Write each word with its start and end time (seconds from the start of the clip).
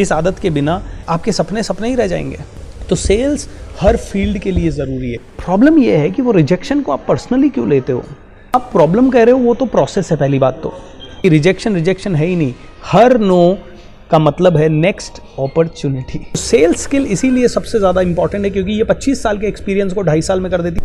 इस 0.00 0.12
आदत 0.12 0.38
के 0.38 0.50
बिना 0.50 0.80
आपके 1.08 1.32
सपने 1.32 1.62
सपने 1.62 1.88
ही 1.88 1.94
रह 1.94 2.06
जाएँगे। 2.06 2.38
तो 2.88 2.96
सेल्स 2.96 3.48
हर 3.80 3.96
फ़ील्ड 3.98 4.38
के 4.38 4.50
लिए 4.50 4.70
ज़रूरी 4.70 5.10
है। 5.10 5.18
प्रॉब्लम 5.38 5.78
यह 5.78 5.98
है 5.98 6.10
कि 6.10 6.22
वो 6.22 6.32
रिजेक्शन 6.32 6.80
को 6.82 6.92
आप 6.92 7.04
पर्सनली 7.08 7.48
क्यों 7.48 7.68
लेते 7.68 7.92
हो? 7.92 8.02
आप 8.54 8.68
प्रॉब्लम 8.72 9.08
कह 9.10 9.22
रहे 9.22 9.34
हो, 9.34 9.40
वो 9.40 9.54
तो 9.54 9.66
प्रोसेस 9.66 10.10
है 10.10 10.16
पहली 10.16 10.38
बात 10.38 10.60
तो। 10.62 10.72
रिजेक्शन 11.26 11.74
रिजेक्शन 11.74 12.14
है 12.14 12.26
ही 12.26 12.36
नहीं। 12.36 12.54
हर 12.84 13.18
नो 13.20 13.56
का 14.10 14.18
मतलब 14.18 14.56
है 14.56 14.68
नेक्स्ट 14.68 15.20
अपॉर्चुनिटी 15.40 16.20
सेल्स 16.36 16.82
स्किल 16.82 17.06
इसीलिए 17.08 17.48
सबसे 17.48 17.78
ज़्यादा 17.78 18.00
इंपॉर्टेंट 18.00 18.44
है, 18.44 18.50
क्योंकि 18.50 18.72
ये 18.72 18.84
25 18.84 19.22
साल 19.22 19.38
के 19.38 19.46
एक्सपीरियंस 19.46 19.92
को 19.92 20.02
ढाई 20.02 20.22
साल 20.22 20.40
में 20.40 20.50
कर 20.50 20.62
देती 20.62 20.80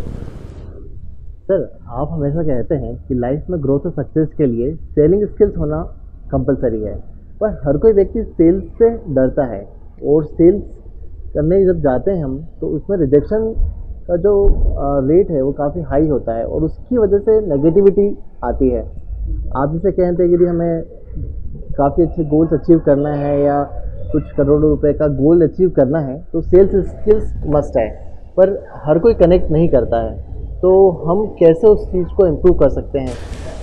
सर 1.46 1.62
आप 1.92 2.10
हमेशा 2.12 2.44
कहते 2.44 2.76
हैं 2.78 2.96
कि 3.08 3.16
लाइफ 3.16 3.46
में 3.50 3.62
ग्रोथ 3.62 3.86
और 3.86 3.92
सक्सेस 3.94 4.28
के 4.38 4.46
लिए 4.46 4.74
सेलिंग 4.96 5.28
स्किल्स 5.28 5.58
होना 5.58 5.82
कंपलसरी 6.32 6.82
है। 6.82 6.94
पर 7.42 7.50
हर 7.66 7.78
कोई 7.78 7.94
व्यक्ति 7.94 8.24
सेल्स 8.24 8.64
से 8.80 8.90
डरता 9.16 9.46
है। 9.46 9.68
और 10.06 10.24
सेल्स 10.26 10.64
करने 11.34 11.64
जब 11.66 11.80
जाते 11.82 12.12
हैं 12.12 12.24
हम 12.24 12.38
तो 12.62 12.68
उसमें 12.68 12.98
रिजेक्शन 12.98 13.54
का 14.08 14.16
जो 14.18 14.34
रेट 15.08 15.32
है 15.32 15.42
वो 15.42 15.52
काफ़ी 15.52 15.82
हाई 15.82 16.08
होता 16.08 16.36
है 16.36 16.46
और 16.46 16.64
उसकी 16.64 16.98
वजह 16.98 17.18
से 17.20 17.40
नेगेटिविटी 17.48 18.08
आती 18.44 18.70
है। 18.70 18.82
आप 19.56 19.74
जैसे 19.74 19.92
कहते 19.92 20.24
हैं 20.24 20.38
कि 20.38 20.46
हमें 20.46 20.84
काफ़ी 21.78 22.04
अच्छे 22.04 22.24
गोल्स 22.26 22.54
अचीव 22.54 22.80
करना 22.80 23.14
है 23.16 23.40
या 23.42 23.62
कुछ 24.12 24.32
करोड़ों 24.32 24.70
रुपए 24.70 24.94
का 24.94 25.08
गोल 25.16 25.42
अचीव 25.42 25.70
करना 25.70 26.00
है 26.00 26.18
तो 26.34 26.42
सेल्स 26.42 26.76
स्किल्स 26.88 27.34
मस्ट 27.48 27.78
है। 27.78 27.90
पर 28.38 28.50
हर 28.86 29.00
कोई 29.00 29.14
कनेक्ट 29.14 29.52
नहीं 29.52 29.70
करता 29.70 30.02
है। 30.02 30.18
तो 30.62 30.90
हम 31.06 31.26
कैसे 31.40 31.68
उस 31.68 31.92
चीज़ 31.92 32.08
को 32.18 32.26
इम्प्रूव 32.28 32.58
कर 32.58 32.70
सकते 32.70 33.00
हैं? 33.00 33.14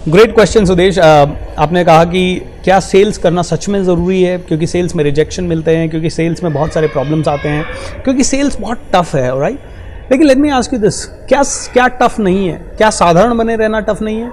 ग्रेट 0.08 0.34
क्वेश्चन 0.34 0.64
सुदेश 0.64 0.98
आपने 0.98 1.82
कहा 1.84 2.04
कि 2.04 2.20
क्या 2.64 2.78
सेल्स 2.80 3.16
करना 3.18 3.42
सच 3.42 3.68
में 3.68 3.82
ज़रूरी 3.84 4.22
है? 4.22 4.36
क्योंकि 4.38 4.66
सेल्स 4.66 4.94
में 4.96 5.02
रिजेक्शन 5.04 5.44
मिलते 5.44 5.76
हैं, 5.76 5.88
क्योंकि 5.90 6.10
सेल्स 6.10 6.42
में 6.42 6.52
बहुत 6.52 6.72
सारे 6.72 6.88
प्रॉब्लम्स 6.88 7.28
आते 7.28 7.48
हैं, 7.48 7.64
क्योंकि 8.04 8.24
सेल्स 8.24 8.60
बहुत 8.60 8.82
टफ 8.94 9.14
है 9.14 9.40
राइट 9.40 9.58
लेकिन 10.12 10.26
let 10.26 10.38
me 10.38 10.50
ask 10.50 10.74
you 10.74 10.80
this 10.80 11.04
क्या 11.28 11.42
क्या 11.72 11.86
टफ 12.00 12.18
नहीं 12.20 12.48
है? 12.48 12.58
क्या 12.78 12.90
साधारण 12.92 13.36
बने 13.38 13.56
रहना 13.56 13.80
टफ 13.80 14.02
नहीं 14.02 14.20
है? 14.20 14.30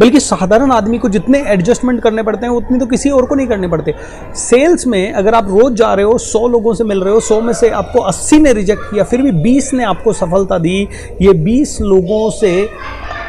बल्कि 0.00 0.20
साधारण 0.20 0.72
आदमी 0.72 0.98
को 0.98 1.08
जितने 1.08 1.42
एडजस्टमेंट 1.48 2.00
करने 2.02 2.22
पड़ते 2.22 2.46
हैं, 2.46 2.52
उतनी 2.52 2.78
तो 2.78 2.86
किसी 2.86 3.10
और 3.10 3.26
को 3.26 3.34
नहीं 3.34 3.46
करने 3.46 3.68
पड़ते। 3.68 3.94
सेल्स 4.36 4.86
में 4.86 5.12
अगर 5.12 5.34
आप 5.34 5.48
रोज 5.48 5.74
जा 5.74 5.92
रहे 5.94 6.04
हो, 6.04 6.16
सौ 6.18 6.46
लोगों 6.48 6.74
से 6.74 6.84
मिल 6.84 7.02
रहे 7.02 7.14
हो, 7.14 7.20
सौ 7.20 7.40
में 7.40 7.52
से 7.52 7.68
आपको 7.70 8.00
अस्सी 8.02 8.38
ने 8.38 8.52
रिजेक्ट 8.52 8.82
किया, 8.82 9.04
फिर 9.04 9.22
भी 9.22 9.32
बीस 9.32 9.72
ने 9.74 9.84
आपको 9.84 10.12
सफलता 10.12 10.58
दी, 10.58 10.80
ये 11.22 11.32
बीस 11.34 11.78
लोगों 11.80 12.30
से 12.30 12.68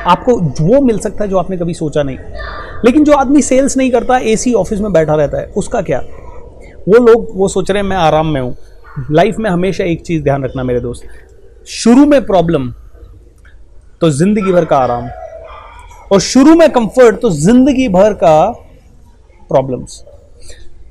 आपको 0.10 0.36
वो 0.62 0.82
मिल 0.82 1.00
सकता 1.00 1.24
है 1.24 1.30
जो 1.30 1.38
आपने 1.38 1.58
कभी 1.58 1.74
सोचा 1.74 2.04
नहीं। 2.04 2.18
लेकिन 2.86 3.04
जो 3.04 3.14
आदमी 3.14 3.42
सेल्स 3.42 3.78
नहीं 3.78 3.92
करता 3.92 4.18
एसी 4.28 4.54
ऑफ़िस 4.54 4.80
में 4.80 4.92
बैठा 4.94 5.16
रहता 5.16 5.40
है, 5.40 5.46
उसका 5.58 5.82
क्या? 5.82 6.00
वो 6.88 7.06
लोग, 7.06 7.28
वो 7.34 7.48
सोच 7.48 7.72
रहे 7.72 7.82
हैं, 7.82 7.90
मैं 7.90 7.98
आराम 7.98 8.28
में 8.28 8.42
हूँ। 8.42 8.56
लाइफ 9.12 9.36
में 9.40 9.50
हमेशा 9.50 9.84
एक 9.84 10.02
चीज़ 10.02 10.24
ध्यान 10.24 10.44
रखना 10.44 10.64
मेरे 10.64 10.80
दोस्त। 10.80 11.04
शुरू 11.68 12.06
में 12.06 12.26
प्रॉब्लम 12.26 12.72
तो 14.02 14.10
ज़िंदगी 14.10 14.52
भर 14.52 14.66
का 14.66 14.78
आराम। 14.78 15.10
और 16.12 16.20
शुरू 16.22 16.56
में 16.56 16.70
कंफर्ट 16.72 17.20
तो 17.22 17.30
ज़िंदगी 17.30 17.88
भर 17.90 18.14
का 18.14 18.50
प्रॉब्लम्स 19.50 20.04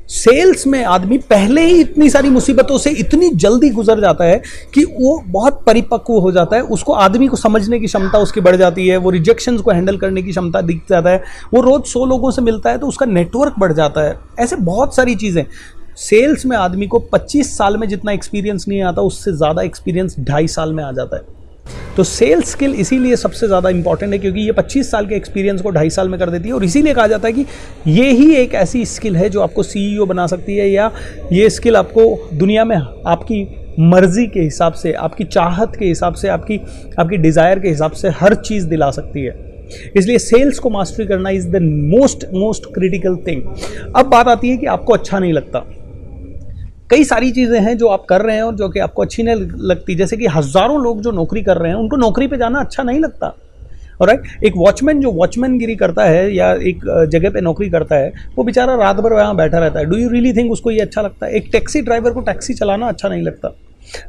सेल्स 0.08 0.66
में 0.66 0.82
आदमी 0.84 1.16
पहले 1.20 1.62
ही 1.62 1.80
इतनी 1.80 2.08
सारी 2.10 2.28
मुसीबतों 2.30 2.78
से 2.78 2.90
इतनी 2.92 3.28
जल्दी 3.30 3.70
गुजर 3.70 4.00
जाता 4.00 4.24
है 4.24 4.40
कि 4.74 4.84
वो 4.84 5.18
बहुत 5.26 5.62
परिपक्व 5.66 6.12
हो 6.14 6.32
जाता 6.32 6.56
है। 6.56 6.62
उसको 6.62 6.92
आदमी 6.94 7.26
को 7.26 7.36
समझने 7.36 7.78
की 7.80 7.86
क्षमता 7.86 8.18
उसकी 8.18 8.40
बढ़ 8.40 8.56
जाती 8.56 8.86
है, 8.88 8.96
वो 8.96 9.10
रिजेक्शन 9.10 9.58
को 9.58 9.70
हैंडल 9.70 9.96
करने 9.96 10.22
की 10.22 10.30
क्षमता 10.30 10.60
दिख 10.60 10.82
जाता 10.90 11.10
है, 11.10 11.22
वो 11.54 11.60
रोज 11.60 11.84
सौ 11.84 12.04
लोगों 12.06 12.30
से 12.30 12.42
मिलता 12.42 12.70
है 12.70 12.78
तो 12.78 12.86
उसका 12.86 13.06
नेटवर्क 13.06 13.54
बढ़ 13.58 13.72
जाता 13.72 14.00
है। 14.00 14.18
ऐसे 14.40 14.56
बहुत 14.56 14.96
सारी 14.96 15.14
चीज़ें। 15.14 15.44
सेल्स 15.98 16.46
में 16.46 16.56
आदमी 16.56 16.86
को 16.86 16.98
25 17.12 17.56
साल 17.58 17.76
में 17.76 17.88
जितना 17.88 18.12
एक्सपीरियंस 18.12 18.68
नहीं 18.68 18.82
आता, 18.82 19.02
उससे 19.02 19.32
ज़्यादा 19.32 19.62
एक्सपीरियंस 19.62 20.16
ढाई 20.20 20.48
साल 20.48 20.72
में 20.72 20.84
आ 20.84 20.92
जाता 20.92 21.16
है। 21.16 21.37
तो 21.96 22.04
सेल्स 22.04 22.50
स्किल 22.50 22.74
इसीलिए 22.74 23.16
सबसे 23.16 23.46
ज़्यादा 23.46 23.68
इंपॉर्टेंट 23.68 24.12
है 24.12 24.18
क्योंकि 24.18 24.40
ये 24.40 24.52
25 24.52 24.90
साल 24.90 25.06
के 25.06 25.14
एक्सपीरियंस 25.14 25.62
को 25.62 25.70
ढाई 25.70 25.90
साल 25.90 26.08
में 26.08 26.18
कर 26.20 26.30
देती 26.30 26.48
है 26.48 26.54
और 26.54 26.64
इसीलिए 26.64 26.94
कहा 26.94 27.06
जाता 27.06 27.28
है 27.28 27.32
कि 27.32 27.44
ये 27.86 28.10
ही 28.12 28.34
एक 28.34 28.54
ऐसी 28.54 28.84
स्किल 28.86 29.16
है 29.16 29.28
जो 29.28 29.40
आपको 29.40 29.62
सीईओ 29.62 30.06
बना 30.06 30.26
सकती 30.26 30.56
है 30.56 30.68
या 30.70 30.90
ये 31.32 31.50
स्किल 31.50 31.76
आपको 31.76 32.28
दुनिया 32.34 32.64
में 32.64 32.76
आपकी 32.76 33.46
मर्ज़ी 33.80 34.26
के 34.26 34.40
हिसाब 34.40 34.72
से, 34.72 34.92
आपकी 34.92 35.24
चाहत 35.24 35.76
के 35.76 35.84
हिसाब 35.84 36.14
से, 36.14 36.28
आपकी 36.28 36.60
आपकी 36.98 37.16
डिज़ायर 37.16 37.58
के 37.58 37.68
हिसाब 37.68 37.92
से 37.92 38.08
हर 38.10 38.34
चीज़ 38.34 38.66
दिला 38.66 38.90
सकती 38.90 39.22
है। 39.24 39.34
इसलिए 39.96 40.18
सेल्स 40.18 40.58
को 40.58 40.70
मास्टरी 40.70 41.06
करना 41.06 41.30
is 41.30 41.48
the 41.48 41.60
most 41.62 42.24
most 42.34 42.64
critical 42.74 43.16
thing 43.26 43.42
अब 43.96 44.06
बात 44.06 44.28
आती 44.28 44.50
है 44.50 44.56
कि 44.56 44.66
आपको 44.66 44.92
अच्छा 44.92 45.18
नहीं 45.18 45.32
लगता। 45.32 45.64
कई 46.90 47.04
सारी 47.04 47.30
चीज़ें 47.30 47.60
हैं 47.60 47.76
जो 47.78 47.88
आप 47.88 48.04
कर 48.04 48.20
रहे 48.20 48.36
हैं 48.36 48.42
और 48.42 48.54
जो 48.54 48.68
कि 48.68 48.80
आपको 48.80 49.02
अच्छी 49.02 49.22
नहीं 49.22 49.46
लगती। 49.62 49.94
जैसे 49.94 50.16
कि 50.16 50.26
हज़ारों 50.26 50.80
लोग 50.82 51.00
जो 51.02 51.10
नौकरी 51.12 51.42
कर 51.42 51.56
रहे 51.56 51.72
हैं, 51.72 51.78
उनको 51.78 51.96
नौकरी 51.96 52.26
पे 52.26 52.36
जाना 52.36 52.60
अच्छा 52.60 52.82
नहीं 52.82 53.00
लगता। 53.00 53.34
और 54.00 54.06
राइट 54.08 54.44
एक 54.44 54.56
वॉचमैन 54.56 55.00
जो 55.00 55.10
वॉचमैन 55.12 55.56
गिरी 55.58 55.74
करता 55.76 56.04
है 56.04 56.34
या 56.34 56.52
एक 56.62 56.80
जगह 57.12 57.30
पे 57.30 57.40
नौकरी 57.40 57.68
करता 57.70 57.96
है, 57.96 58.12
वो 58.36 58.44
बेचारा 58.44 58.74
रात 58.76 58.96
भर 58.96 59.12
वहाँ 59.12 59.36
बैठा 59.36 59.58
रहता 59.58 59.78
है। 59.78 59.84
डू 59.84 59.96
यू 59.96 60.08
रियली 60.08 60.32
थिंक 60.32 60.52
उसको 60.52 60.70
ये 60.70 60.80
अच्छा 60.80 61.02
लगता 61.02 61.26
है? 61.26 61.32
एक 61.32 61.48
टैक्सी 61.52 61.82
ड्राइवर 61.82 62.10
को 62.10 62.20
टैक्सी 62.20 62.54
चलाना 62.54 62.88
अच्छा 62.88 63.08
नहीं 63.08 63.22
लगता। 63.22 63.54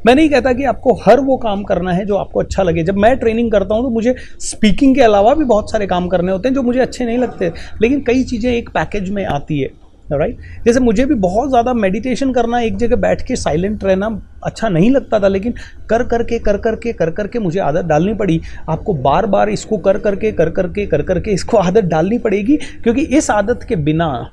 मैं 0.06 0.14
नहीं 0.14 0.28
कहता 0.30 0.52
कि 0.52 0.64
आपको 0.64 0.94
हर 1.02 1.20
वो 1.20 1.36
काम 1.36 1.62
करना 1.62 1.92
है 1.92 2.04
जो 2.06 2.16
आपको 2.16 2.40
अच्छा 2.40 2.62
लगे। 2.62 2.82
जब 2.82 2.96
मैं 2.96 3.16
ट्रेनिंग 3.18 3.50
करता 3.52 3.74
हूँ 3.74 3.82
तो 3.82 3.90
मुझे 3.90 4.14
स्पीकिंग 4.40 4.94
के 4.94 5.02
अलावा 5.02 5.34
भी 5.34 5.44
बहुत 5.44 5.70
सारे 5.70 5.86
काम 5.86 6.08
करने 6.08 6.32
होते 6.32 6.48
हैं 6.48 6.54
जो 6.54 6.62
मुझे 6.62 6.80
अच्छे 6.80 7.04
नहीं 7.04 7.18
लगते। 7.18 7.52
लेकिन 7.82 8.00
कई 8.00 8.24
चीज़ें 8.24 8.52
एक 8.52 8.68
पैकेज 8.68 9.10
में 9.10 9.24
आती 9.26 9.60
है। 9.60 9.68
Right 10.12 10.36
right? 10.36 10.64
जैसे 10.66 10.80
मुझे 10.80 11.04
भी 11.06 11.14
बहुत 11.16 11.48
ज़्यादा 11.50 11.72
मेडिटेशन 11.74 12.32
करना, 12.32 12.60
एक 12.60 12.76
जगह 12.76 12.96
बैठ 12.96 13.22
के 13.22 13.36
साइलेंट 13.36 13.84
रहना 13.84 14.08
अच्छा 14.44 14.68
नहीं 14.68 14.90
लगता 14.90 15.20
था, 15.20 15.28
लेकिन 15.28 15.54
कर 15.90 16.04
करके 16.04 16.38
कर 16.38 16.56
करके 16.56 16.92
कर 16.92 17.10
करके 17.10 17.38
मुझे 17.38 17.60
आदत 17.60 17.84
डालनी 17.84 18.14
पड़ी 18.14 18.40
आपको 18.68 18.94
बार 18.94 19.26
बार 19.26 19.50
इसको 19.50 19.78
कर 19.78 19.98
करके 19.98 20.32
कर 20.32 20.50
करके 20.50 20.86
कर 20.86 21.02
करके 21.02 21.30
इसको 21.30 21.56
आदत 21.66 21.84
डालनी 21.86 22.18
पड़ेगी, 22.18 22.56
क्योंकि 22.56 23.02
इस 23.02 23.30
आदत 23.30 23.66
के 23.68 23.76
बिना, 23.78 24.30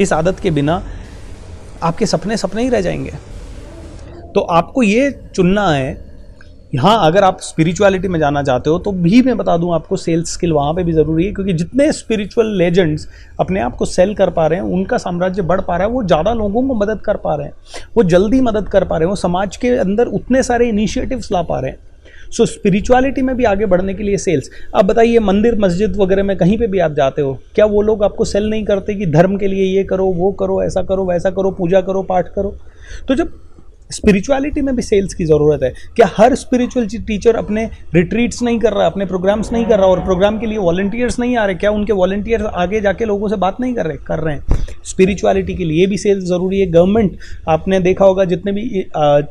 इस 0.00 0.12
आदत 0.12 0.40
के 0.40 0.50
बिना 0.50 0.82
आपके 1.82 2.06
सपने 2.06 2.36
सपने 2.36 2.62
ही 2.62 2.68
रह 2.68 2.80
जाएँगे 2.80 3.12
तो 4.34 4.40
आपको 4.50 4.82
ये 4.82 5.10
चुनना 5.34 5.68
है 5.70 6.11
हाँ 6.72 7.06
अगर 7.06 7.24
आप 7.24 7.40
स्पिरिचुअलिटी 7.40 8.08
में 8.08 8.18
जाना 8.20 8.42
चाहते 8.42 8.70
हो 8.70 8.78
तो 8.78 8.92
भी 8.92 9.20
मैं 9.22 9.36
बता 9.36 9.56
दूँ 9.56 9.74
आपको 9.74 9.96
सेल्स 9.96 10.32
स्किल 10.32 10.52
वहाँ 10.52 10.72
पे 10.74 10.82
भी 10.84 10.92
ज़रूरी 10.92 11.24
है 11.26 11.32
क्योंकि 11.32 11.52
जितने 11.52 11.90
स्पिरिचुअल 11.92 12.54
लेजेंड्स 12.58 13.06
अपने 13.40 13.60
आप 13.60 13.74
को 13.76 13.84
सेल 13.84 14.14
कर 14.14 14.30
पा 14.30 14.46
रहे 14.46 14.58
हैं 14.58 14.66
उनका 14.66 14.98
साम्राज्य 14.98 15.42
बढ़ 15.42 15.60
पा 15.60 15.76
रहा 15.76 15.86
है 15.86 15.92
वो 15.92 16.02
ज़्यादा 16.04 16.32
लोगों 16.32 16.66
को 16.68 16.74
मदद 16.74 17.00
कर 17.00 17.16
पा 17.16 17.34
रहे 17.34 17.46
हैं 17.46 17.86
वो 17.96 18.02
जल्दी 18.04 18.40
मदद 18.40 18.68
कर 18.68 18.84
पा 18.84 18.96
रहे 18.96 19.06
हैं 19.06 19.10
वो 19.10 19.16
समाज 19.16 19.56
के 19.56 19.76
अंदर 19.76 20.06
उतने 20.10 20.42
सारे 20.42 20.68
इनिशिएटिव्स 20.68 21.30
ला 21.32 21.42
पा 21.42 21.60
रहे 21.60 21.70
हैं। 21.70 21.78
सो 22.30 22.44
so, 22.44 22.50
स्पिरिचुअलिटी 22.50 23.22
में 23.22 23.36
भी 23.36 23.44
आगे 23.44 23.66
बढ़ने 23.66 23.94
के 23.94 24.02
लिए 24.02 24.18
सेल्स 24.18 24.50
अब 24.74 24.86
बताइए 24.86 25.18
मंदिर 25.18 25.58
मस्जिद 25.58 25.96
वगैरह 25.96 26.22
में 26.22 26.36
कहीं 26.36 26.58
पे 26.58 26.66
भी 26.66 26.78
आप 26.78 26.92
जाते 26.92 27.22
हो 27.22 27.38
क्या 27.54 27.64
वो 27.66 27.82
लोग 27.82 28.04
आपको 28.04 28.24
सेल 28.24 28.50
नहीं 28.50 28.64
करते 28.64 28.94
कि 28.94 29.06
धर्म 29.06 29.36
के 29.36 29.48
लिए 29.48 29.64
ये 29.76 29.84
करो 29.84 30.06
वो 30.14 30.32
करो 30.32 30.62
ऐसा 30.62 30.82
करो 30.82 31.04
वैसा 31.04 31.30
करो 31.30 31.50
पूजा 31.50 31.80
करो 31.80 32.02
पाठ 32.02 32.28
करो? 32.28 32.54
तो 33.08 33.14
जब 33.14 33.32
स्पिरिचुअलिटी 33.92 34.60
में 34.60 34.74
भी 34.76 34.82
सेल्स 34.82 35.14
की 35.14 35.24
ज़रूरत 35.24 35.62
है। 35.62 35.72
क्या 35.96 36.10
हर 36.16 36.34
स्पिरिचुअल 36.34 36.86
टीचर 36.88 37.36
अपने 37.36 37.64
रिट्रीट्स 37.94 38.42
नहीं 38.42 38.58
कर 38.60 38.72
रहा, 38.72 38.86
अपने 38.86 39.06
प्रोग्राम्स 39.06 39.52
नहीं 39.52 39.64
कर 39.64 39.78
रहा 39.78 39.86
और 39.86 40.04
प्रोग्राम 40.04 40.38
के 40.38 40.46
लिए 40.46 40.58
वॉल्टियर्स 40.58 41.18
नहीं 41.18 41.36
आ 41.36 41.44
रहे? 41.46 41.54
क्या 41.54 41.70
उनके 41.70 41.92
वॉल्टियर्स 41.94 42.44
आगे 42.44 42.80
जाके 42.80 43.04
लोगों 43.04 43.28
से 43.28 43.36
बात 43.36 43.60
नहीं 43.60 43.74
कर 43.74 43.86
रहे 43.86 43.96
कर 44.06 44.18
रहे 44.18 44.34
हैं? 44.34 44.60
स्पिरिचुअलिटी 44.84 45.54
के 45.54 45.64
लिए 45.64 45.86
भी 45.86 45.98
सेल्स 45.98 46.24
ज़रूरी 46.24 46.60
है। 46.60 46.66
गवर्नमेंट 46.68 47.16
आपने 47.48 47.80
देखा 47.80 48.04
होगा 48.04 48.24
जितने 48.24 48.52
भी 48.52 48.84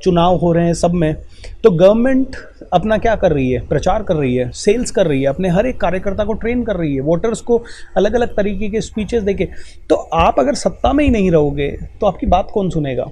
चुनाव 0.04 0.36
हो 0.38 0.52
रहे 0.54 0.66
हैं 0.66 0.74
सब 0.76 0.94
में 0.94 1.16
तो 1.64 1.72
गवर्नमेंट 1.72 2.36
अपना 2.74 2.98
क्या 2.98 3.16
कर 3.16 3.32
रही 3.32 3.50
है? 3.52 3.60
प्रचार 3.68 4.04
कर 4.04 4.16
रही 4.16 4.36
है 4.36 4.50
सेल्स 4.56 4.92
कर 4.92 5.08
रही 5.08 5.22
है, 5.22 5.28
अपने 5.28 5.50
हर 5.50 5.66
एक 5.66 5.80
कार्यकर्ता 5.82 6.24
को 6.24 6.34
ट्रेन 6.34 6.64
कर 6.64 6.76
रही 6.76 6.96
है 6.96 7.02
वोटर्स 7.02 7.42
को 7.42 7.62
अलग 7.98 8.14
अलग 8.14 8.36
तरीके 8.36 8.70
के 8.70 8.82
स्पीचेस 8.82 9.24
देके। 9.24 9.48
तो 9.90 9.96
आप 9.96 10.40
अगर 10.40 10.54
सत्ता 10.56 10.94
में 10.94 11.04
ही 11.04 11.10
नहीं 11.12 11.32
रहोगे 11.32 11.70
तो 12.02 12.08
आपकी 12.08 12.28
बात 12.28 12.48
कौन 12.54 12.70
सुनेगा? 12.70 13.06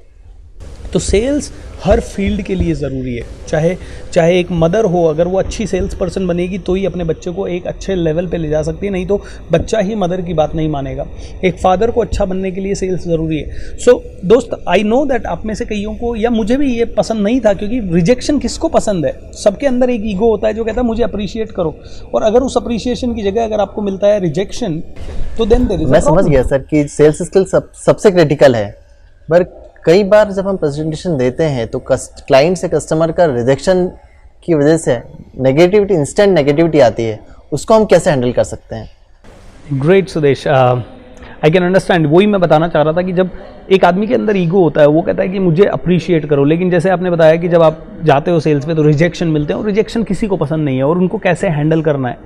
तो 0.94 1.00
सेल्स 1.00 1.51
हर 1.83 2.00
फ़ील्ड 2.00 2.41
के 2.41 2.56
लिए 2.56 2.74
ज़रूरी 2.75 3.15
है। 3.15 3.24
चाहे 3.47 3.75
चाहे 4.13 4.39
एक 4.39 4.47
मदर 4.51 4.86
हो 4.86 5.03
अगर 5.06 5.27
वो 5.27 5.38
अच्छी 5.39 5.68
सेल्स 5.68 5.94
पर्सन 5.95 6.25
बनेगी 6.27 6.57
तो 6.59 6.74
ही 6.74 6.86
अपने 6.86 7.03
बच्चे 7.03 7.31
को 7.31 7.47
एक 7.47 7.68
अच्छे 7.68 7.95
लेवल 7.95 8.27
पे 8.27 8.38
ले 8.38 8.50
जा 8.50 8.62
सकती 8.63 8.86
है 8.86 8.91
नहीं 8.91 9.06
तो 9.07 9.21
बच्चा 9.51 9.80
ही 9.80 9.95
मदर 9.95 10.21
की 10.21 10.33
बात 10.33 10.56
नहीं 10.56 10.69
मानेगा। 10.69 11.06
एक 11.45 11.59
फादर 11.59 11.91
को 11.91 12.01
अच्छा 12.01 12.25
बनने 12.25 12.51
के 12.51 12.62
लिए 12.62 12.75
सेल्स 12.75 13.03
ज़रूरी 13.03 13.38
है। 13.38 13.77
सो 13.77 13.91
so, 13.91 14.25
दोस्त 14.25 14.50
आई 14.68 14.83
नो 14.83 15.06
दैट 15.06 15.25
आप 15.25 15.45
में 15.45 15.53
से 15.56 15.65
कईयों 15.65 15.94
को 15.95 16.15
या 16.15 16.30
मुझे 16.30 16.57
भी 16.57 16.74
ये 16.74 16.86
पसंद 16.97 17.21
नहीं 17.21 17.39
था 17.41 17.53
क्योंकि 17.53 17.80
रिजेक्शन 17.94 18.39
किसको 18.39 18.68
पसंद 18.69 19.06
है? 19.06 19.13
सबके 19.33 19.68
अंदर 19.68 19.89
एक 19.89 20.01
ईगो 20.06 20.30
होता 20.31 20.47
है 20.47 20.53
जो 20.53 20.63
कहता 20.63 20.81
है 20.81 20.88
मुझे 20.88 21.03
अप्रिशिएट 21.03 21.51
करो। 21.51 21.75
और 22.15 22.24
अगर 22.24 22.41
उस 22.41 22.57
अप्रिशिएशन 22.57 23.13
की 23.13 23.24
जगह 23.24 23.44
अगर 23.44 23.59
आपको 23.59 23.81
मिलता 23.81 24.07
है 24.07 24.19
रिजेक्शन 24.19 24.81
तो 25.38 25.45
देन 25.45 25.68
देर 25.68 25.86
मैं 25.88 26.00
समझ 26.01 26.25
गया 26.25 26.44
सर 26.44 26.59
कि 26.69 26.88
सेल्स 26.88 27.21
स्किल 27.24 27.45
सब, 27.45 27.71
सबसे 27.86 28.12
क्रिटिकल 28.12 28.56
है। 28.56 28.69
पर 29.30 29.44
कई 29.89 30.03
बार 30.03 30.31
जब 30.31 30.47
हम 30.47 30.57
प्रेजेंटेशन 30.57 31.15
देते 31.18 31.44
हैं 31.45 31.68
तो 31.68 31.80
क्लाइंट 31.88 32.57
से 32.57 32.68
कस्टमर 32.69 33.12
का 33.12 33.25
रिजेक्शन 33.25 33.86
की 34.44 34.53
वजह 34.53 34.77
से 34.77 35.01
नेगेटिविटी 35.39 35.94
इंस्टेंट 35.94 36.33
नेगेटिविटी 36.33 36.80
आती 36.80 37.03
है, 37.03 37.19
उसको 37.51 37.74
हम 37.74 37.86
कैसे 37.86 38.09
हैंडल 38.09 38.31
कर 38.31 38.44
सकते 38.44 38.75
हैं? 38.75 38.89
Great 39.74 40.09
Sudesh 40.09 40.47
I 40.47 41.51
can 41.51 41.63
understand 41.63 42.07
वही 42.07 42.27
मैं 42.27 42.41
बताना 42.41 42.68
चाह 42.68 42.83
रहा 42.83 42.94
था 42.94 43.01
कि 43.01 43.13
जब 43.13 43.30
एक 43.71 43.86
आदमी 43.86 44.07
के 44.07 44.13
अंदर 44.13 44.38
ईगो 44.38 44.62
होता 44.63 44.81
है, 44.81 44.88
वो 44.88 45.01
कहता 45.01 45.24
है 45.24 45.30
कि 45.30 45.39
मुझे 45.39 45.65
अप्रिशिएट 45.65 46.25
करो, 46.30 46.45
लेकिन 46.45 46.69
जैसे 46.69 46.89
आपने 46.89 47.09
बताया 47.09 47.36
कि 47.36 47.47
जब 47.47 47.62
आप 47.63 47.86
जाते 48.03 48.31
हो 48.31 48.39
सेल्स 48.39 48.65
पे 48.65 48.75
तो 48.75 48.83
रिजेक्शन 48.83 49.27
मिलते 49.27 49.53
हैं, 49.53 49.59
और 49.59 49.65
रिजेक्शन 49.65 50.03
किसी 50.03 50.27
को 50.27 50.38
पसंद 50.38 50.65
नहीं 50.65 50.77
है, 50.77 50.83
और 50.83 50.97
उनको 50.97 51.18
कैसे 51.18 51.47
हैंडल 51.50 51.81
करना 51.81 52.09
है? 52.09 52.18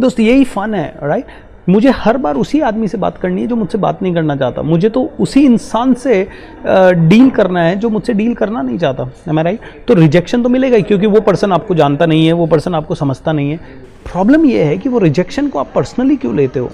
दोस्त, 0.00 0.20
यही 0.20 0.44
फन 0.46 0.74
है 0.74 0.92
राइट 1.02 1.26
मुझे 1.66 1.90
हर 1.90 2.16
बार 2.16 2.36
उसी 2.36 2.60
आदमी 2.60 2.88
से 2.88 2.98
बात 2.98 3.16
करनी 3.18 3.40
है 3.40 3.46
जो 3.46 3.56
मुझसे 3.56 3.78
बात 3.78 4.02
नहीं 4.02 4.14
करना 4.14 4.36
चाहता। 4.36 4.62
मुझे 4.62 4.88
तो 4.88 5.02
उसी 5.20 5.44
इंसान 5.44 5.94
से 5.94 6.22
डील 6.66 7.30
करना 7.30 7.62
है 7.62 7.76
जो 7.76 7.90
मुझसे 7.90 8.12
डील 8.12 8.34
करना 8.34 8.62
नहीं 8.62 8.78
चाहता। 8.78 9.10
है 9.28 9.42
राइट 9.42 9.60
तो 9.88 9.94
रिजेक्शन 9.94 10.42
तो 10.42 10.48
मिलेगा 10.48 10.76
ही, 10.76 10.82
क्योंकि 10.82 11.06
वो 11.06 11.20
पर्सन 11.20 11.52
आपको 11.52 11.74
जानता 11.74 12.06
नहीं 12.06 12.26
है, 12.26 12.32
वो 12.32 12.46
पर्सन 12.46 12.74
आपको 12.74 12.94
समझता 12.94 13.32
नहीं 13.32 13.50
है। 13.50 13.56
प्रॉब्लम 14.12 14.44
ये 14.46 14.64
है 14.64 14.76
कि 14.78 14.88
वो 14.88 14.98
रिजेक्शन 14.98 15.48
को 15.48 15.58
आप 15.58 15.72
पर्सनली 15.74 16.16
क्यों 16.16 16.34
लेते 16.36 16.60
हो? 16.60 16.70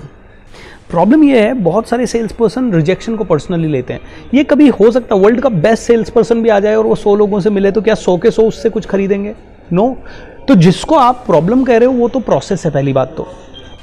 प्रॉब्लम 0.90 1.22
ये 1.24 1.40
है, 1.40 1.52
बहुत 1.54 1.88
सारे 1.88 2.06
सेल्स 2.06 2.32
पर्सन 2.32 2.72
रिजेक्शन 2.72 3.16
को 3.16 3.24
पर्सनली 3.24 3.68
लेते 3.68 3.92
हैं। 3.92 4.00
ये 4.34 4.44
कभी 4.44 4.68
हो 4.70 4.90
सकता 4.90 5.14
है 5.14 5.20
वर्ल्ड 5.20 5.40
का 5.40 5.48
बेस्ट 5.48 5.82
सेल्स 5.82 6.10
पर्सन 6.10 6.42
भी 6.42 6.48
आ 6.48 6.58
जाए 6.60 6.74
और 6.74 6.86
वो 6.86 6.94
सौ 6.94 7.14
लोगों 7.16 7.40
से 7.40 7.50
मिले 7.50 7.70
तो 7.70 7.82
क्या 7.82 7.94
सौ 7.94 8.16
के 8.16 8.30
सौ 8.30 8.42
उससे 8.42 8.70
कुछ 8.70 8.86
खरीदेंगे? 8.86 9.34
No 9.72 9.82
no? 9.82 10.46
तो 10.48 10.54
जिसको 10.54 10.94
आप 10.94 11.22
प्रॉब्लम 11.26 11.62
कह 11.64 11.76
रहे 11.76 11.86
हो, 11.86 11.92
वो 11.92 12.08
तो 12.08 12.20
प्रोसेस 12.20 12.64
है 12.64 12.70
पहली 12.70 12.92
बात 12.92 13.14
तो। 13.16 13.26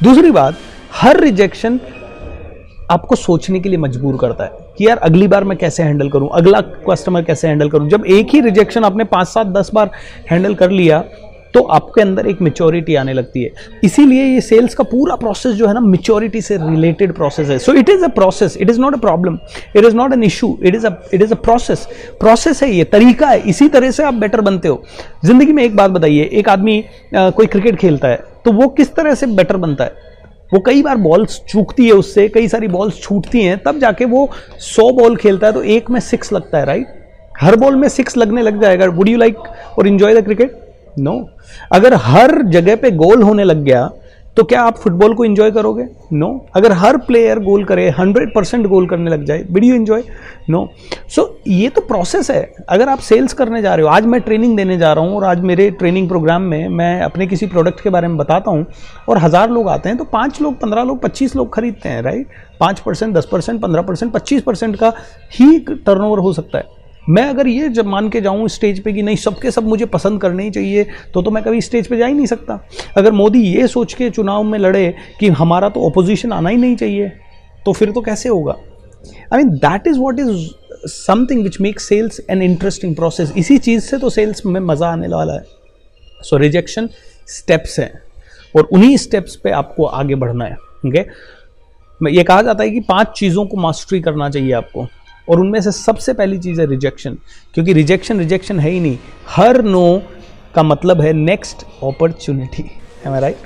दूसरी 0.04 0.32
बात 0.32 0.56
हर 0.92 1.20
रिजेक्शन 1.20 1.80
आपको 2.92 3.16
सोचने 3.16 3.60
के 3.60 3.70
लिए 3.70 3.78
मजबूर 3.80 4.18
करता 4.18 4.44
है 4.44 4.52
कि 4.78 4.88
यार 4.88 4.98
अगली 5.00 5.28
बार 5.28 5.44
मैं 5.44 5.58
कैसे 5.58 5.84
हैंडल 5.84 6.10
करूँ, 6.10 6.30
अगला 6.34 6.62
कस्टमर 6.90 7.24
कैसे 7.24 7.48
हैंडल 7.48 7.70
करूँ। 7.70 7.90
जब 7.90 8.06
एक 8.08 8.30
ही 8.34 8.42
रिजेक्शन 8.42 8.84
आपने 8.84 9.04
पाँच, 9.06 9.28
सात, 9.28 9.48
दस 9.48 9.72
बार 9.74 9.92
हैंडल 10.32 10.56
कर 10.56 10.70
लिया 10.72 11.04
तो 11.54 11.62
आपके 11.66 12.02
अंदर 12.02 12.28
एक 12.28 12.42
मेच्योरिटी 12.42 12.96
आने 12.96 13.14
लगती 13.14 13.44
है। 13.44 13.80
इसीलिए 13.84 14.24
ये 14.24 14.42
सेल्स 14.42 14.74
का 14.76 14.84
पूरा 14.84 15.16
प्रोसेस 15.16 15.54
जो 15.56 15.68
है 15.68 15.74
ना 15.74 15.80
मेच्योरिटी 15.80 16.42
से 16.42 16.58
रिलेटेड 16.60 17.14
प्रोसेस 17.14 17.50
है। 17.50 17.58
So 17.60 17.74
it 17.74 17.90
is 17.90 18.04
a 18.06 18.08
process 18.10 18.58
it 18.58 18.70
is 18.70 18.80
not 18.82 18.96
a 18.96 19.00
problem 19.00 19.38
it 19.76 19.86
is 19.86 19.96
not 19.96 20.14
an 20.14 20.24
issue 20.24 20.58
it 20.64 20.76
is 20.76 20.86
a 20.88 20.92
it 21.14 21.22
is 21.22 21.34
a 21.34 21.38
process 21.38 21.88
process 22.20 22.64
है 22.64 22.72
ये, 22.72 22.84
तरीका 22.86 23.28
है, 23.28 23.40
इसी 23.42 23.68
तरह 23.70 23.92
से 23.92 24.04
आप 24.04 24.14
बेटर 24.16 24.42
बनते 24.42 24.68
हो। 24.68 24.84
ज़िंदगी 25.26 25.54
में 25.54 25.64
एक 25.64 25.76
बात 25.76 25.92
बताइए, 25.92 26.24
एक 26.24 26.50
आदमी 26.50 26.84
कोई 27.16 27.46
क्रिकेट 27.46 27.76
खेलता 27.78 28.08
है 28.08 28.24
तो 28.46 28.52
वो 28.52 28.68
किस 28.70 28.96
तरह 28.96 29.16
से 29.16 29.28
बेटर 29.28 29.58
बनता 29.58 29.84
है? 29.84 30.08
वो 30.52 30.60
कई 30.60 30.82
बार 30.82 30.98
बॉल्स 30.98 31.40
चूकती 31.50 31.86
है 31.86 31.94
उससे, 31.94 32.28
कई 32.30 32.48
सारी 32.48 32.68
बॉल्स 32.68 33.02
छूटती 33.02 33.42
हैं, 33.44 33.58
तब 33.58 33.80
जाके 33.80 34.06
वो 34.06 34.30
सौ 34.60 34.90
बॉल 34.94 35.16
खेलता 35.16 35.48
है 35.48 35.54
तो 35.54 35.64
एक 35.64 35.90
में 35.90 36.00
सिक्स 36.02 36.32
लगता 36.34 36.58
है 36.58 36.66
राइट 36.66 36.98
हर 37.34 37.56
बॉल 37.56 37.76
में 37.76 37.88
सिक्स 37.90 38.18
लगने 38.18 38.42
लग 38.42 38.62
जाएगा। 38.62 38.86
वुड 38.88 39.10
यू 39.10 39.18
लाइक 39.18 39.38
और 39.78 39.88
इन्जॉय 39.88 40.16
द 40.16 40.24
क्रिकेट 40.26 40.60
नो 41.00 41.14
अगर 41.74 41.94
हर 42.04 42.42
जगह 42.48 42.76
पे 42.76 42.92
गोल 42.94 43.22
होने 43.24 43.44
लग 43.44 43.64
गया 43.64 43.90
तो 44.40 44.44
क्या 44.44 44.62
आप 44.64 44.78
फुटबॉल 44.78 45.14
को 45.14 45.26
एंजॉय 45.26 45.50
करोगे? 45.52 45.84
No 46.14 46.28
no. 46.28 46.56
अगर 46.56 46.72
हर 46.72 46.98
प्लेयर 46.98 47.40
गोल 47.40 47.64
करे 47.64 47.90
100 47.92 48.26
परसेंट 48.36 48.68
गोल 48.68 48.88
करने 48.88 49.12
लग 49.12 49.24
जाए 49.26 49.44
would 49.52 49.64
you 49.64 49.76
enjoy 49.76 50.04
no 50.50 50.66
so 51.16 51.26
ये 51.48 51.70
तो 51.70 51.82
प्रोसेस 51.82 52.30
है। 52.32 52.42
अगर 52.70 52.90
आप 52.90 53.00
सेल्स 53.00 53.34
करने 53.34 53.62
जा 53.62 53.74
रहे 53.76 53.86
हो, 53.86 53.92
आज 53.92 54.06
मैं 54.06 54.22
ट्रेनिंग 54.22 54.56
देने 54.58 54.78
जा 54.78 54.94
रहा 54.94 55.06
हूँ 55.06 55.16
और 55.16 55.24
आज 55.26 55.42
मेरे 55.42 55.70
ट्रेनिंग 55.72 56.08
प्रोग्राम 56.10 56.42
में 56.44 56.68
मैं 56.70 57.02
अपने 57.02 57.28
किसी 57.28 57.48
प्रोडक्ट 57.48 57.82
के 57.82 57.90
बारे 57.90 58.08
में 58.08 58.18
बताता 58.18 58.52
हूँ 58.52 58.66
और 59.10 59.18
हज़ार 59.18 59.50
लोग 59.50 59.70
आते 59.70 59.90
हैं 59.90 59.98
तो 59.98 60.04
पाँच 60.06 60.42
लोग, 60.42 60.60
पंद्रह 60.62 60.84
लोग, 60.84 61.02
पच्चीस 61.02 61.36
लोग 61.36 61.54
खरीदते 61.54 61.90
हैं 61.90 62.02
राइट 62.02 62.28
पाँच 62.60 62.80
परसेंट 62.80 63.16
दस 63.16 63.30
परसेंट 63.32 63.62
पंद्रह 63.62 63.82
परसेंट 63.82 64.14
पच्चीस 64.14 64.42
परसेंट 64.44 64.76
का 64.76 64.94
ही 65.34 65.58
टर्नओवर 65.60 66.20
हो 66.20 66.34
सकता 66.34 66.58
है। 66.58 66.79
मैं 67.10 67.24
अगर 67.24 67.48
ये 67.48 67.70
जब 67.70 67.86
मान 67.86 68.10
के 68.10 68.22
जाऊँ 68.22 68.48
स्टेज 68.50 68.80
पे 68.84 68.94
कि 68.94 69.02
नहीं, 69.02 69.16
सबके 69.16 69.52
सब 69.52 69.64
मुझे 69.64 69.86
पसंद 69.88 70.22
करने 70.22 70.44
ही 70.44 70.52
चाहिए 70.52 70.86
तो 71.14 71.22
तो 71.22 71.32
मैं 71.32 71.44
कभी 71.44 71.62
स्टेज 71.62 71.88
पे 71.88 71.98
जा 71.98 72.06
ही 72.06 72.14
नहीं 72.14 72.26
सकता। 72.26 72.60
अगर 72.98 73.12
मोदी 73.12 73.42
ये 73.46 73.68
सोच 73.68 73.94
के 73.94 74.10
चुनाव 74.10 74.44
में 74.44 74.58
लड़े 74.60 74.94
कि 75.20 75.30
हमारा 75.30 75.70
तो 75.70 75.90
अपोजिशन 75.90 76.34
आना 76.34 76.50
ही 76.50 76.58
नहीं 76.58 76.76
चाहिए 76.76 77.12
तो 77.66 77.74
फिर 77.74 77.92
तो 77.92 78.02
कैसे 78.02 78.30
होगा? 78.30 78.56
I 79.34 79.38
mean 79.38 79.50
that 79.58 79.88
is 79.88 79.98
what 80.00 80.20
is 80.20 80.48
something 80.88 81.44
which 81.44 81.60
make 81.62 81.80
sales 81.80 82.22
an 82.30 82.42
interesting 82.42 82.96
process 82.96 83.34
इसी 83.38 83.58
चीज़ 83.60 83.84
से 83.84 83.98
तो 83.98 84.10
सेल्स 84.10 84.46
में 84.46 84.60
मज़ा 84.62 84.88
आने 84.88 85.08
वाला 85.08 85.34
है। 85.34 85.44
सो 86.22 86.38
रिजेक्शन 86.38 86.90
स्टेप्स 87.28 87.80
हैं, 87.80 87.92
और 88.56 88.64
उन्हीं 88.64 88.96
स्टेप्स 88.98 89.36
पे 89.36 89.52
आपको 89.54 89.86
आगे 89.86 90.16
बढ़ना 90.16 90.46
है 90.46 90.54
ओके 90.54 90.90
okay? 90.90 92.14
ये 92.14 92.24
कहा 92.24 92.42
जाता 92.42 92.64
है 92.64 92.70
कि 92.70 92.80
पाँच 92.80 93.08
चीज़ों 93.18 93.46
को 93.46 93.58
मास्टरी 93.58 94.00
करना 94.02 94.30
चाहिए 94.30 94.52
आपको। 94.54 94.88
और 95.30 95.40
उनमें 95.40 95.60
से 95.62 95.72
सबसे 95.72 96.14
पहली 96.14 96.38
चीज़ 96.40 96.62
है 96.62 96.68
रिजेक्शन 96.68 97.18
क्योंकि 97.54 97.74
रिजेक्शन 97.74 98.20
रिजेक्शन 98.20 98.60
है 98.60 98.70
ही 98.70 98.80
नहीं। 98.80 98.98
हर 99.28 99.62
नो 99.64 100.02
का 100.56 100.64
मतलब 100.64 101.02
है 101.02 101.14
नेक्स्ट 101.14 101.64
अपॉर्चुनिटी 101.84 102.70
है 103.06 103.20
राइट 103.22 103.38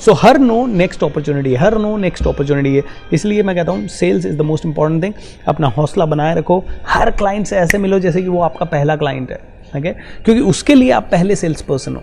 सो 0.00 0.12
हर 0.14 0.38
नो 0.38 0.64
नेक्स्ट 0.66 1.04
अपॉर्चुनिटी 1.04 1.54
हर 1.54 1.76
नो 1.78 1.96
नेक्स्ट 1.96 2.26
अपॉर्चुनिटी 2.26 2.74
है। 2.76 2.82
इसलिए 3.12 3.42
मैं 3.42 3.54
कहता 3.56 3.72
हूँ 3.72 3.86
sales 3.88 4.26
is 4.26 4.36
the 4.36 4.42
most 4.42 4.66
important 4.66 5.02
thing 5.02 5.14
अपना 5.48 5.68
हौसला 5.68 6.06
बनाए 6.06 6.34
रखो। 6.34 6.62
हर 6.88 7.10
क्लाइंट 7.10 7.46
से 7.46 7.56
ऐसे 7.56 7.78
मिलो 7.78 7.98
जैसे 7.98 8.22
कि 8.22 8.28
वो 8.28 8.40
आपका 8.42 8.64
पहला 8.66 8.96
क्लाइंट 8.96 9.30
है। 9.30 9.38
ठीक 9.74 9.84
है 9.84 9.92
क्योंकि 10.24 10.42
उसके 10.42 10.74
लिए 10.74 10.90
आप 10.90 11.08
पहले 11.12 11.36
सेल्स 11.36 11.62
पर्सन 11.62 11.96
हो। 11.96 12.02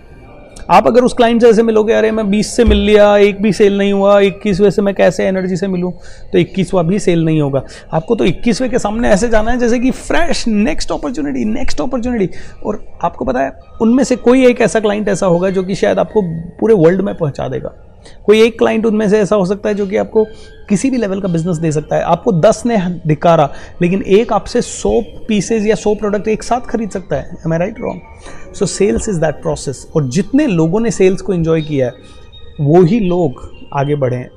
आप 0.70 0.86
अगर 0.86 1.00
उस 1.00 1.12
क्लाइंट 1.12 1.42
से 1.42 1.48
ऐसे 1.48 1.62
मिलोगे, 1.62 1.92
अरे, 1.92 2.10
मैं 2.10 2.30
20 2.30 2.56
से 2.56 2.64
मिल 2.64 2.78
लिया, 2.78 3.16
एक 3.16 3.42
भी 3.42 3.52
सेल 3.52 3.78
नहीं 3.78 3.92
हुआ 3.92 4.20
इक्कीसवें 4.20 4.70
से 4.70 4.82
मैं 4.82 4.94
कैसे 4.94 5.24
एनर्जी 5.24 5.56
से 5.56 5.68
मिलूँ? 5.68 5.92
तो 6.32 6.38
इक्कीसवा 6.38 6.82
भी 6.82 6.98
सेल 6.98 7.24
नहीं 7.24 7.40
होगा। 7.40 7.64
आपको 7.92 8.14
तो 8.14 8.24
इक्कीसवें 8.24 8.70
के 8.70 8.78
सामने 8.78 9.08
ऐसे 9.08 9.28
जाना 9.28 9.50
है 9.50 9.58
जैसे 9.58 9.78
कि 9.78 9.90
fresh 9.90 10.48
next 10.48 10.92
opportunity 10.92 11.44
next 11.44 11.80
opportunity 11.80 12.30
और 12.66 12.84
आपको 13.02 13.24
पता 13.24 13.40
है, 13.40 13.52
उनमें 13.80 14.04
से 14.04 14.16
कोई 14.16 14.46
एक 14.46 14.60
ऐसा 14.60 14.80
क्लाइंट 14.80 15.08
ऐसा 15.08 15.26
होगा 15.26 15.50
जो 15.50 15.62
कि 15.62 15.74
शायद 15.74 15.98
आपको 15.98 16.22
पूरे 16.60 16.74
वर्ल्ड 16.74 17.00
में 17.00 17.14
पहुँचा 17.14 17.48
देगा। 17.48 17.74
कोई 18.26 18.42
एक 18.42 18.58
क्लाइंट 18.58 18.86
उनमें 18.86 19.08
से 19.08 19.18
ऐसा 19.18 19.36
हो 19.36 19.44
सकता 19.44 19.68
है 19.68 19.74
जो 19.74 19.86
कि 19.86 19.96
आपको 19.96 20.24
किसी 20.68 20.90
भी 20.90 20.96
लेवल 20.96 21.20
का 21.20 21.28
बिज़नेस 21.28 21.56
दे 21.56 21.72
सकता 21.72 21.96
है। 21.96 22.02
आपको 22.02 22.32
दस 22.32 22.62
ने 22.66 22.78
धिकारा 23.06 23.52
लेकिन 23.82 24.02
एक 24.02 24.32
आपसे 24.32 24.62
सौ 24.62 25.00
पीसेज 25.00 25.66
या 25.66 25.74
सौ 25.74 25.94
प्रोडक्ट 25.94 26.28
एक 26.28 26.42
साथ 26.42 26.60
खरीद 26.60 26.90
सकता 26.90 27.16
है। 27.16 27.30
Am 27.46 27.52
I 27.52 27.58
right 27.58 27.80
wrong 27.80 28.00
so 28.54 28.66
sales 28.66 29.08
is 29.08 29.20
that 29.20 29.34
process 29.34 29.86
और 29.96 30.08
जितने 30.08 30.46
लोगों 30.46 30.80
ने 30.80 30.90
सेल्स 30.90 31.22
को 31.22 31.34
इन्जॉय 31.34 31.62
किया 31.62 31.86
है 31.86 31.94
वो 32.60 32.82
ही 32.82 33.00
लोग 33.00 33.42
आगे 33.72 33.94
बढ़े 33.94 34.16
हैं। 34.16 34.30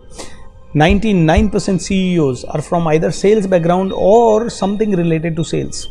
Ninety 0.75 1.13
nine 1.13 1.49
99% 1.49 1.79
CEOs 1.79 2.45
are 2.45 2.61
from 2.61 2.87
either 2.87 3.11
sales 3.11 3.45
background 3.45 3.93
और 3.93 4.49
समथिंग 4.49 4.93
रिलेटेड 4.95 5.35
टू 5.35 5.43
सेल्स 5.43 5.85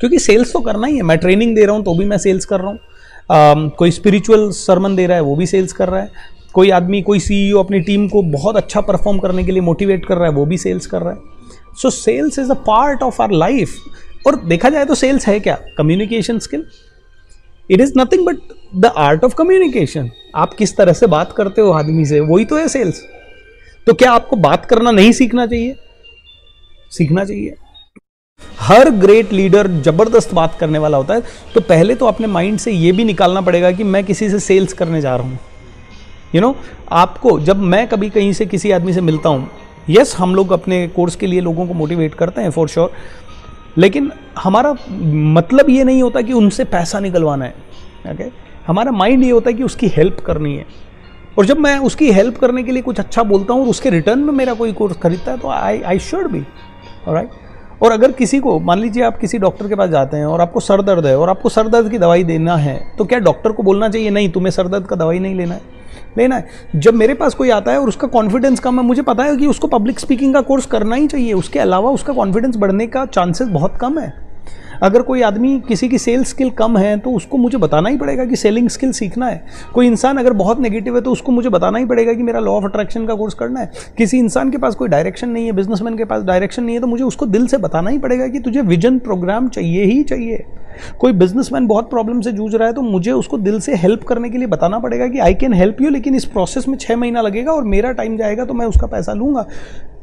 क्योंकि 0.00 0.18
सेल्स 0.18 0.52
तो 0.52 0.60
करना 0.60 0.86
ही 0.86 0.96
है। 0.96 1.02
मैं 1.02 1.18
ट्रेनिंग 1.18 1.54
दे 1.56 1.64
रहा 1.64 1.76
हूँ 1.76 1.84
तो 1.84 1.94
भी 1.94 2.04
मैं 2.04 2.18
सेल्स 2.18 2.44
कर 2.44 2.60
रहा 2.60 2.70
हूँ। 2.70 2.78
Um, 3.28 3.70
कोई 3.76 3.90
स्पिरिचुअल 3.90 4.50
सरमन 4.50 4.96
दे 4.96 5.06
रहा 5.06 5.16
है 5.16 5.22
वो 5.22 5.34
भी 5.36 5.46
सेल्स 5.46 5.72
कर 5.72 5.88
रहा 5.88 6.00
है। 6.00 6.10
कोई 6.52 6.70
आदमी 6.70 7.00
कोई 7.02 7.20
सीईओ 7.20 7.58
अपनी 7.58 7.80
टीम 7.80 8.08
को 8.08 8.22
बहुत 8.22 8.56
अच्छा 8.56 8.80
परफॉर्म 8.80 9.18
करने 9.18 9.44
के 9.44 9.52
लिए 9.52 9.60
मोटिवेट 9.60 10.06
कर 10.06 10.14
रहा 10.14 10.24
है 10.24 10.32
वो 10.32 10.44
भी 10.46 10.58
सेल्स 10.58 10.86
कर 10.86 11.02
रहा 11.02 11.12
है। 11.12 11.18
So 11.82 11.90
sales 11.90 12.38
is 12.38 12.50
a 12.50 12.54
part 12.54 13.02
of 13.02 13.22
our 13.22 13.30
life 13.30 13.74
और 14.26 14.36
देखा 14.44 14.70
जाए 14.70 14.84
तो 14.84 14.94
सेल्स 14.94 15.26
है 15.26 15.40
क्या? 15.40 15.58
Communication 15.78 16.38
skill 16.38 16.64
it 17.70 17.80
is 17.80 17.92
nothing 17.98 18.26
but 18.26 18.36
the 18.76 18.92
art 18.96 19.24
of 19.24 19.34
communication 19.34 20.10
आप 20.34 20.54
किस 20.54 20.76
तरह 20.76 20.92
से 20.92 21.06
बात 21.06 21.32
करते 21.32 21.60
हो 21.60 21.70
आदमी 21.72 22.04
से 22.06 22.20
वही 22.22 22.44
तो 22.44 22.56
है 22.56 22.68
सेल्स 22.68 23.02
तो 23.86 23.94
क्या 23.94 24.12
आपको 24.12 24.36
बात 24.36 24.64
करना 24.64 24.90
नहीं 24.90 25.12
सीखना 25.12 25.46
चाहिए? 25.46 25.74
सीखना 26.92 27.24
चाहिए। 27.24 27.54
हर 28.60 28.90
ग्रेट 28.90 29.32
लीडर 29.32 29.68
ज़बरदस्त 29.82 30.34
बात 30.34 30.56
करने 30.60 30.78
वाला 30.78 30.96
होता 30.96 31.14
है। 31.14 31.22
तो 31.54 31.60
पहले 31.60 31.94
तो 31.94 32.06
अपने 32.06 32.26
माइंड 32.26 32.58
से 32.58 32.72
यह 32.72 32.92
भी 32.92 33.04
निकालना 33.04 33.40
पड़ेगा 33.40 33.70
कि 33.72 33.84
मैं 33.84 34.04
किसी 34.04 34.28
से 34.30 34.38
सेल्स 34.40 34.72
करने 34.72 35.00
जा 35.00 35.14
रहा 35.16 35.26
हूँ। 35.26 35.38
यू 36.34 36.40
नो 36.40 36.54
आपको 36.92 37.38
जब 37.40 37.62
मैं 37.64 37.86
कभी 37.88 38.10
कहीं 38.10 38.32
से 38.32 38.46
किसी 38.46 38.70
आदमी 38.70 38.92
से 38.92 39.00
मिलता 39.00 39.28
हूँ 39.28 39.50
यस 39.90 40.10
yes, 40.10 40.16
हम 40.16 40.34
लोग 40.34 40.52
अपने 40.52 40.86
कोर्स 40.88 41.16
के 41.16 41.26
लिए 41.26 41.40
लोगों 41.40 41.66
को 41.66 41.74
मोटिवेट 41.74 42.14
करते 42.14 42.40
हैं 42.40 42.50
फॉर 42.50 42.68
श्योर 42.68 42.92
लेकिन 43.78 44.10
हमारा 44.38 44.74
मतलब 44.90 45.70
ये 45.70 45.84
नहीं 45.84 46.02
होता 46.02 46.20
कि 46.20 46.32
उनसे 46.32 46.64
पैसा 46.64 47.00
निकलवाना 47.00 47.44
है 47.44 47.54
ओके? 48.12 48.24
हमारा 48.66 48.92
माइंड 48.92 49.24
ये 49.24 49.30
होता 49.30 49.50
है 49.50 49.56
कि 49.56 49.62
उसकी 49.62 49.88
हेल्प 49.88 50.20
करनी 50.20 50.54
है। 50.56 50.64
और 51.38 51.46
जब 51.46 51.58
मैं 51.58 51.76
उसकी 51.78 52.10
हेल्प 52.12 52.38
करने 52.38 52.62
के 52.62 52.72
लिए 52.72 52.82
कुछ 52.82 53.00
अच्छा 53.00 53.22
बोलता 53.22 53.52
हूँ 53.54 53.62
और 53.62 53.68
उसके 53.68 53.90
रिटर्न 53.90 54.18
में 54.18 54.32
मेरा 54.32 54.54
कोई 54.54 54.72
कोर्स 54.72 54.96
खरीदता 54.96 55.32
है 55.32 55.38
तो 55.38 55.48
I 55.48 55.80
I 55.82 55.98
should 55.98 56.30
be 56.30 56.40
right 57.08 57.30
और 57.82 57.92
अगर 57.92 58.12
किसी 58.12 58.38
को, 58.40 58.58
मान 58.60 58.78
लीजिए 58.78 59.02
आप 59.02 59.18
किसी 59.18 59.38
डॉक्टर 59.38 59.68
के 59.68 59.74
पास 59.74 59.90
जाते 59.90 60.16
हैं 60.16 60.26
और 60.26 60.40
आपको 60.40 60.60
सर 60.60 60.82
दर्द 60.82 61.06
है 61.06 61.16
और 61.18 61.30
आपको 61.30 61.48
सर 61.48 61.68
दर्द 61.68 61.90
की 61.90 61.98
दवाई 61.98 62.24
देना 62.24 62.56
है 62.56 62.78
तो 62.98 63.04
क्या 63.04 63.18
डॉक्टर 63.18 63.52
को 63.52 63.62
बोलना 63.62 63.88
चाहिए, 63.88 64.10
नहीं, 64.10 64.30
तुम्हें 64.30 64.50
सर 64.50 64.68
दर्द 64.68 64.86
का 64.86 64.96
दवाई 64.96 65.18
नहीं 65.18 65.34
लेना 65.34 65.54
है? 65.54 65.77
लेना 66.18 66.36
है 66.36 66.48
जब 66.76 66.94
मेरे 66.94 67.14
पास 67.14 67.34
कोई 67.34 67.50
आता 67.50 67.72
है 67.72 67.80
और 67.80 67.88
उसका 67.88 68.08
कॉन्फिडेंस 68.08 68.60
कम 68.60 68.80
है, 68.80 68.86
मुझे 68.86 69.02
पता 69.02 69.24
है 69.24 69.36
कि 69.36 69.46
उसको 69.46 69.68
पब्लिक 69.68 70.00
स्पीकिंग 70.00 70.34
का 70.34 70.40
कोर्स 70.40 70.66
करना 70.66 70.96
ही 70.96 71.06
चाहिए। 71.06 71.32
उसके 71.32 71.58
अलावा 71.58 71.90
उसका 71.90 72.12
कॉन्फिडेंस 72.12 72.56
बढ़ने 72.56 72.86
का 72.86 73.04
चांसेस 73.06 73.48
बहुत 73.48 73.76
कम 73.80 73.98
है। 73.98 74.27
अगर 74.82 75.02
कोई 75.02 75.22
आदमी 75.22 75.58
किसी 75.68 75.88
की 75.88 75.98
सेल्स 75.98 76.28
स्किल 76.28 76.50
कम 76.50 76.76
है 76.78 76.96
तो 76.98 77.10
उसको 77.10 77.38
मुझे 77.38 77.58
बताना 77.58 77.88
ही 77.88 77.96
पड़ेगा 77.96 78.24
कि 78.24 78.36
सेलिंग 78.36 78.68
स्किल 78.68 78.92
सीखना 78.92 79.26
है। 79.26 79.42
कोई 79.74 79.86
इंसान 79.86 80.18
अगर 80.18 80.32
बहुत 80.34 80.60
नेगेटिव 80.60 80.94
है 80.94 81.00
तो 81.00 81.12
उसको 81.12 81.32
मुझे 81.32 81.48
बताना 81.48 81.78
ही 81.78 81.84
पड़ेगा 81.84 82.12
कि 82.12 82.22
मेरा 82.22 82.40
लॉ 82.40 82.52
ऑफ़ 82.52 82.64
अट्रैक्शन 82.64 83.06
का 83.06 83.14
कोर्स 83.14 83.34
करना 83.34 83.60
है। 83.60 83.70
किसी 83.98 84.18
इंसान 84.18 84.50
के 84.50 84.58
पास 84.58 84.74
कोई 84.74 84.88
डायरेक्शन 84.88 85.28
नहीं 85.28 85.46
है 85.46 85.52
बिजनेसमैन 85.52 85.96
के 85.96 86.04
पास 86.04 86.22
डायरेक्शन 86.24 86.64
नहीं 86.64 86.74
है 86.74 86.80
तो 86.80 86.86
मुझे 86.86 87.04
उसको 87.04 87.26
दिल 87.26 87.46
से 87.46 87.58
बताना 87.58 87.90
ही 87.90 87.98
पड़ेगा 87.98 88.28
कि 88.28 88.40
तुझे 88.40 88.60
विजन 88.62 88.98
प्रोग्राम 88.98 89.48
चाहिए 89.48 89.84
ही 89.84 90.02
चाहिए। 90.02 90.44
कोई 90.98 91.12
बिजनेसमैन 91.14 91.66
बहुत 91.66 91.90
प्रॉब्लम 91.90 92.20
से 92.20 92.32
जूझ 92.32 92.54
रहा 92.54 92.68
है 92.68 92.74
तो 92.74 92.82
मुझे 92.82 93.12
उसको 93.12 93.38
दिल 93.38 93.60
से 93.60 93.74
हेल्प 93.76 94.02
करने 94.04 94.30
के 94.30 94.38
लिए 94.38 94.46
बताना 94.46 94.78
पड़ेगा 94.78 95.06
कि 95.06 95.18
आई 95.18 95.34
कैन 95.34 95.52
हेल्प 95.54 95.80
यू 95.82 95.90
लेकिन 95.90 96.14
इस 96.14 96.24
प्रोसेस 96.24 96.68
में 96.68 96.76
छः 96.78 96.96
महीना 96.96 97.20
लगेगा 97.20 97.52
और 97.52 97.64
मेरा 97.66 97.92
टाइम 97.92 98.16
जाएगा 98.16 98.44
तो 98.44 98.54
मैं 98.54 98.66
उसका 98.66 98.86
पैसा 98.86 99.12
लूँगा। 99.12 99.46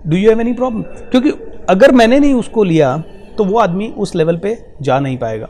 Do 0.08 0.18
you 0.18 0.30
have 0.30 0.42
any 0.42 0.54
problem 0.54 0.82
क्योंकि 1.12 1.32
अगर 1.70 1.92
मैंने 1.92 2.20
नहीं 2.20 2.34
उसको 2.34 2.64
लिया 2.64 2.96
तो 3.38 3.44
वो 3.44 3.60
आदमी 3.60 3.88
उस 3.98 4.16
लेवल 4.16 4.38
पे 4.38 4.58
जा 4.82 5.00
नहीं 5.00 5.18
पाएगा। 5.18 5.48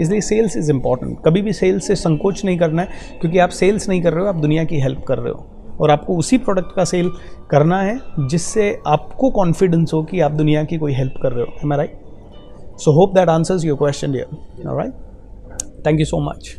इसलिए 0.00 0.20
सेल्स 0.20 0.56
इज़ 0.56 0.70
इंपॉर्टेंट 0.72 1.18
कभी 1.24 1.42
भी 1.42 1.52
सेल्स 1.52 1.86
से 1.86 1.94
संकोच 1.96 2.44
नहीं 2.44 2.58
करना 2.58 2.82
है, 2.82 2.88
क्योंकि 3.20 3.38
आप 3.38 3.50
सेल्स 3.50 3.88
नहीं 3.88 4.02
कर 4.02 4.12
रहे 4.12 4.22
हो, 4.22 4.28
आप 4.28 4.36
दुनिया 4.36 4.64
की 4.64 4.80
हेल्प 4.80 5.04
कर 5.08 5.18
रहे 5.18 5.32
हो। 5.32 5.46
और 5.80 5.90
आपको 5.90 6.16
उसी 6.16 6.38
प्रोडक्ट 6.38 6.74
का 6.76 6.84
सेल 6.84 7.10
करना 7.50 7.80
है, 7.82 7.98
जिससे 8.20 8.70
आपको 8.86 9.30
कॉन्फिडेंस 9.30 9.92
हो 9.94 10.02
कि 10.02 10.20
आप 10.20 10.32
दुनिया 10.32 10.64
की 10.64 10.78
कोई 10.78 10.92
हेल्प 10.92 11.14
कर 11.22 11.32
रहे 11.32 11.44
हो। 11.44 11.52
Am 11.64 11.72
I 11.72 11.78
right 11.78 12.78
so 12.80 12.92
hope 12.92 13.14
that 13.14 13.28
answers 13.28 13.64
your 13.64 13.76
question 13.78 14.12
dear 14.12 14.68
right 14.68 15.86
thank 15.86 16.00
you 16.00 16.06
so 16.06 16.20
much 16.20 16.54